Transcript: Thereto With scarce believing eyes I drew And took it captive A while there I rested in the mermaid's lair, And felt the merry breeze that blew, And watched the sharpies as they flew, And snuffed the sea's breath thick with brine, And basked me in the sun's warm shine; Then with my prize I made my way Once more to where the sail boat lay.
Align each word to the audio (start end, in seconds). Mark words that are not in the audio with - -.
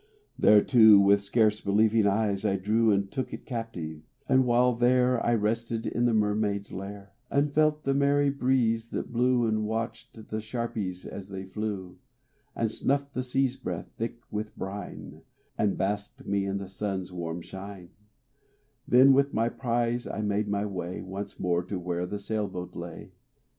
Thereto 0.39 0.97
With 0.97 1.21
scarce 1.21 1.61
believing 1.61 2.07
eyes 2.07 2.43
I 2.43 2.55
drew 2.55 2.91
And 2.91 3.11
took 3.11 3.33
it 3.35 3.45
captive 3.45 4.01
A 4.27 4.41
while 4.41 4.73
there 4.73 5.23
I 5.23 5.35
rested 5.35 5.85
in 5.85 6.05
the 6.05 6.13
mermaid's 6.15 6.71
lair, 6.71 7.13
And 7.29 7.53
felt 7.53 7.83
the 7.83 7.93
merry 7.93 8.31
breeze 8.31 8.89
that 8.89 9.11
blew, 9.13 9.45
And 9.45 9.63
watched 9.63 10.15
the 10.15 10.41
sharpies 10.41 11.05
as 11.05 11.29
they 11.29 11.43
flew, 11.45 11.99
And 12.55 12.71
snuffed 12.71 13.13
the 13.13 13.21
sea's 13.21 13.57
breath 13.57 13.91
thick 13.99 14.23
with 14.31 14.57
brine, 14.57 15.21
And 15.55 15.77
basked 15.77 16.25
me 16.25 16.47
in 16.47 16.57
the 16.57 16.67
sun's 16.67 17.11
warm 17.11 17.41
shine; 17.43 17.91
Then 18.87 19.13
with 19.13 19.35
my 19.35 19.49
prize 19.49 20.07
I 20.07 20.21
made 20.23 20.47
my 20.47 20.65
way 20.65 21.03
Once 21.03 21.39
more 21.39 21.61
to 21.65 21.77
where 21.77 22.07
the 22.07 22.17
sail 22.17 22.47
boat 22.47 22.75
lay. 22.75 23.11